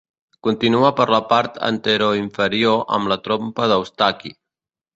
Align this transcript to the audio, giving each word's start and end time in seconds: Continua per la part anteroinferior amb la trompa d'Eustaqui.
Continua 0.45 0.89
per 1.01 1.05
la 1.15 1.19
part 1.33 1.59
anteroinferior 1.69 2.81
amb 2.99 3.15
la 3.15 3.21
trompa 3.29 3.71
d'Eustaqui. 3.73 4.37